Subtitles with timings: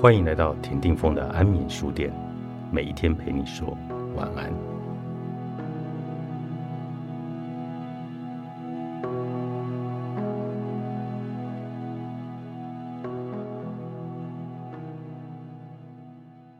[0.00, 2.10] 欢迎来到田定峰的安眠书店，
[2.72, 3.76] 每一天陪你说
[4.16, 4.50] 晚安。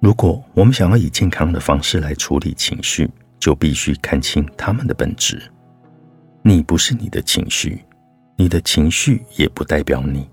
[0.00, 5.42] 如果我们想要以健康的方式来处理情绪，就必须看清他们的本质。
[6.42, 7.82] 你不是你的情绪，
[8.36, 10.28] 你的情绪也不代表你。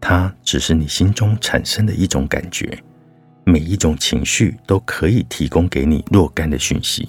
[0.00, 2.78] 它只是你心中产生的一种感觉，
[3.44, 7.08] 每一种情绪都可以提供给你若干的讯息，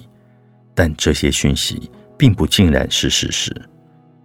[0.74, 3.54] 但这些讯息并不尽然是事实。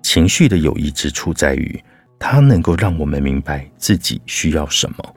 [0.02, 1.84] 情绪的有益之处在于，
[2.20, 5.16] 它能够让我们明白自己需要什么。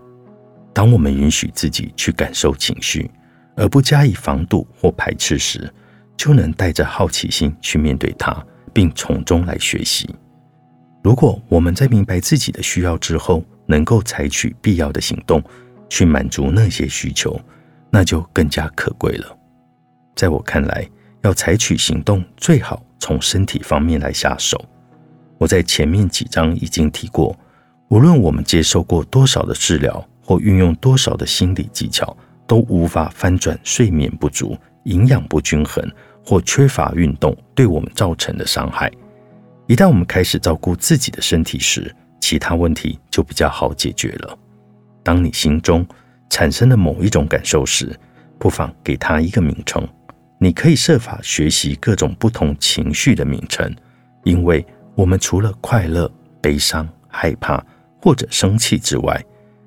[0.72, 3.10] 当我们允许自己去感受情绪，
[3.56, 5.72] 而不加以防堵或排斥时，
[6.16, 10.08] 就能带着好奇心去面对它，并从中来学习。
[11.02, 15.42] 如果我们在明白自己的需要之后，能够采取必要的行动
[15.88, 17.38] 去满足那些需求，
[17.90, 19.36] 那就更加可贵了。
[20.16, 20.88] 在我看来，
[21.22, 24.62] 要采取行动，最好从身体方面来下手。
[25.38, 27.38] 我在前面几章已经提过，
[27.88, 35.88] 无论我们接受过多少的治疗，或运用多少的心理技巧，都无法翻转睡眠不足、营养不均衡
[36.24, 38.90] 或缺乏运动对我们造成的伤害。
[39.68, 44.38] 一旦我们开始照顾自己的身体时，其他问题就比较好解决了。
[45.02, 45.86] 当你心中
[46.30, 47.94] 产生了某一种感受时，
[48.38, 49.86] 不妨给它一个名称。
[50.38, 53.70] 你可以设法学习各种不同情绪的名称，
[54.24, 56.10] 因为我们除了快乐、
[56.40, 57.62] 悲伤、害怕
[58.00, 59.22] 或者生气之外，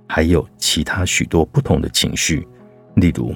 [0.07, 2.47] 还有其他许多不同的情绪，
[2.95, 3.35] 例如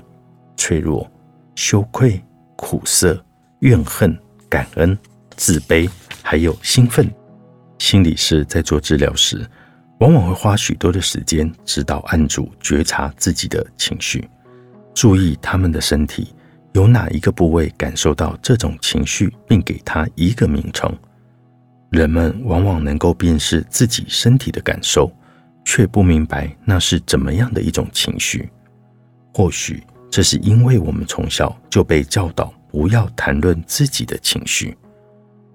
[0.57, 1.07] 脆弱、
[1.53, 2.19] 羞愧、
[2.55, 3.23] 苦涩、
[3.59, 4.17] 怨恨、
[4.49, 4.97] 感恩、
[5.35, 5.87] 自卑。
[6.27, 7.07] 还有兴奋，
[7.77, 9.47] 心理师在做治疗时，
[9.99, 14.27] 往往会花许多的时间指导案主觉察自己的情绪，
[14.95, 16.33] 注意他们的身体
[16.73, 20.91] 有哪一个部位感受到这种情绪，并给他一个名称。
[21.91, 25.11] 人们往往能够辨识自己身体的感受，
[25.63, 28.49] 却不明白那是怎么样的一种情绪。
[29.31, 34.75] 或许这是因为我们从小就被教导不要谈论自己的情绪。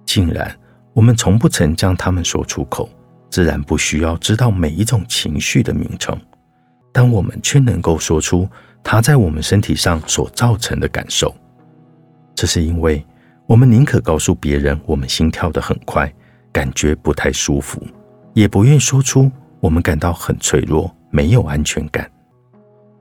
[0.06, 0.58] 竟然，
[1.00, 2.86] 我们从不曾将它们说出口，
[3.30, 6.14] 自然不需要知道每一种情绪的名称，
[6.92, 8.46] 但我们却能够说出
[8.84, 11.34] 它在我们身体上所造成的感受。
[12.34, 13.02] 这是因为
[13.46, 16.12] 我们宁可告诉别人我们心跳得很快，
[16.52, 17.82] 感觉不太舒服，
[18.34, 22.10] 也不愿说出我们感到很脆弱，没有安全感。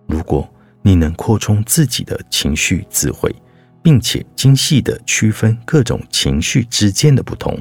[0.08, 0.50] 如果
[0.82, 3.30] 你能扩充自己的情绪智慧，
[3.84, 7.60] 并且精细地区分各种情绪之间的不同，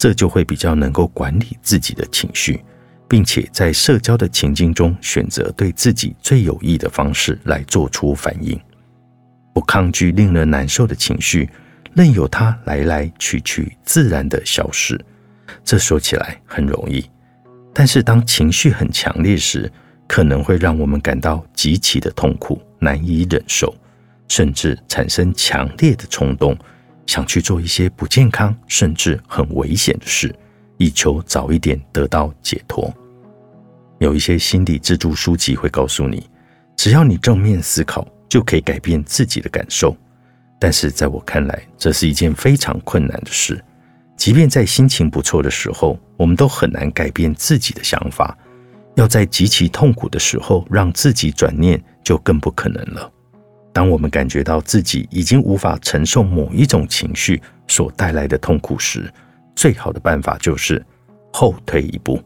[0.00, 2.64] 这就会比较能够管理自己的情绪，
[3.06, 8.58] 并且在社交的情境中选择对自己最有益的方式来做出反应，
[9.52, 11.50] 不抗拒令人难受的情绪，
[11.92, 14.98] 任由它来来去去，自然的消失。
[15.62, 17.04] 这说起来很容易，
[17.74, 19.70] 但是当情绪很强烈时，
[20.08, 23.74] 可能会让我们感到极其的痛苦，难以忍受。
[24.28, 26.56] 甚至产生强烈的冲动，
[27.10, 30.32] 想去做一些不健康甚至很危险的事，
[30.76, 32.88] 以求早一点得到解脱。
[33.98, 36.30] 有一些心理自助书籍会告诉你，
[36.76, 39.96] 只要你正面思考，就可以改变自己的感受。
[40.60, 43.60] 但是在我看来，这是一件非常困难的事。
[44.16, 48.38] 即便在心情不错的时候，我们都很难改变自己的想法。
[48.94, 53.10] 要在极其痛苦的时候让自己转念，就更不可能了。
[53.72, 59.12] 当我们感觉到自己已经无法承受某一种情绪所带来的痛苦时，
[59.54, 60.84] 最好的办法就是
[61.32, 62.20] 后退一步，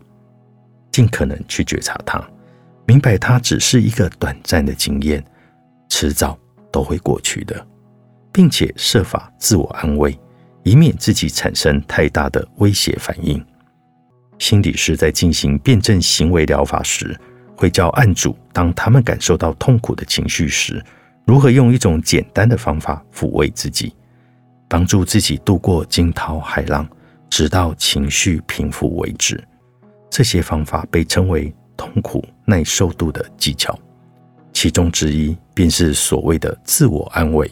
[0.90, 2.22] 尽可能去觉察它，
[2.86, 5.22] 明白它只是一个短暂的经验，
[5.90, 6.38] 迟早
[6.72, 7.66] 都会过去的，
[8.32, 10.18] 并且设法自我安慰，
[10.62, 13.44] 以免自己产生太大的威胁反应。
[14.38, 17.14] 心理师在进行辩证行为疗法时，
[17.54, 20.82] 会教案主，当他们感受到痛苦的情绪时。
[21.26, 23.94] 如何用一种简单的方法抚慰自己，
[24.68, 26.86] 帮助自己度过惊涛骇浪，
[27.30, 29.42] 直到情绪平复为止？
[30.10, 33.76] 这些方法被称为痛苦耐受度的技巧，
[34.52, 37.50] 其中之一便是所谓的自我安慰。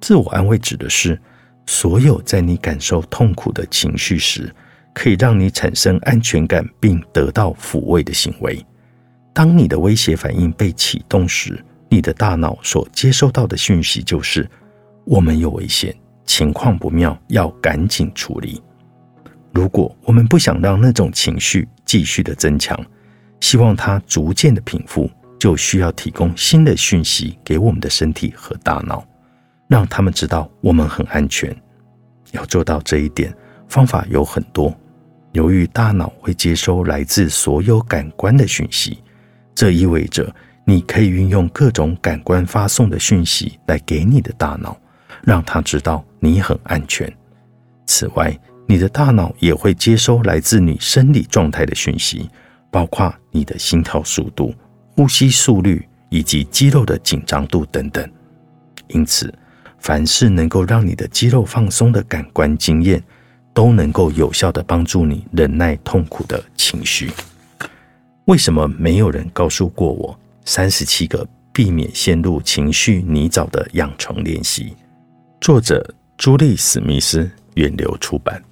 [0.00, 1.20] 自我安慰指的是
[1.66, 4.54] 所有在你感受痛苦的情绪时，
[4.94, 8.64] 可以让你产生安全感并得到抚慰的行为。
[9.34, 14.48] 当你的威胁反应被启动时，你的大脑所接收到的讯息就是：
[15.04, 15.94] 我们有危险，
[16.26, 18.62] 情况不妙，要赶紧处理。
[19.52, 22.78] 如果我们不想让那种情绪继续的增强，
[23.40, 29.02] 希望它逐渐的平复，就需要提供新的讯息给我们的身体和大脑，
[29.66, 31.56] 让他们知道我们很安全。
[32.32, 33.34] 要做到这一点，
[33.68, 34.72] 方法有很多。
[35.32, 38.98] 由于大脑会接收来自所有感官的讯息，
[39.54, 40.34] 这意味着
[40.68, 44.78] 你可以运用各种感官发送的讯息来给你的大脑，
[45.22, 47.10] 让它知道你很安全。
[47.86, 52.28] 此外，你的大脑也会接收来自你生理状态的讯息，
[52.70, 54.54] 包括你的心跳速度、
[54.94, 58.06] 呼吸速率以及肌肉的紧张度等等。
[58.88, 59.32] 因此，
[59.78, 63.02] 凡是能够让你的肌肉放松的感官经验，
[63.54, 67.10] 都能够有效的帮助你忍耐痛苦的情绪。
[68.26, 74.74] 为什么没有人告诉过我三十七个避免陷入情绪泥沼的养成练习？
[75.42, 78.42] 作者：朱莉·史密斯，源流出版。